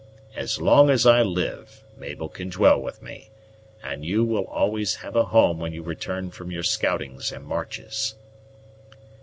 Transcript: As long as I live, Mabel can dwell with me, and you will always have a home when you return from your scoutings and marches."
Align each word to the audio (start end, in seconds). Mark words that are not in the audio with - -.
As 0.35 0.59
long 0.59 0.89
as 0.89 1.05
I 1.05 1.21
live, 1.21 1.83
Mabel 1.95 2.27
can 2.27 2.49
dwell 2.49 2.81
with 2.81 3.03
me, 3.03 3.29
and 3.83 4.03
you 4.03 4.25
will 4.25 4.45
always 4.45 4.95
have 5.05 5.15
a 5.15 5.25
home 5.25 5.59
when 5.59 5.73
you 5.73 5.83
return 5.83 6.31
from 6.31 6.49
your 6.49 6.63
scoutings 6.63 7.31
and 7.31 7.45
marches." 7.45 8.15